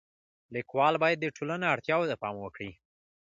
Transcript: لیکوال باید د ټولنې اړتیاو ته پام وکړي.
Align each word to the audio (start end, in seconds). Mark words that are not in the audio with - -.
لیکوال 0.53 0.93
باید 1.01 1.17
د 1.21 1.25
ټولنې 1.35 1.65
اړتیاو 1.73 2.09
ته 2.09 2.15
پام 2.21 2.35
وکړي. 2.39 2.71